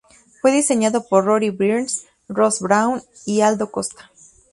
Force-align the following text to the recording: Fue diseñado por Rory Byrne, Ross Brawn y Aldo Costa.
Fue 0.41 0.51
diseñado 0.51 1.07
por 1.07 1.25
Rory 1.25 1.51
Byrne, 1.51 1.85
Ross 2.27 2.59
Brawn 2.59 3.03
y 3.27 3.41
Aldo 3.41 3.69
Costa. 3.69 4.09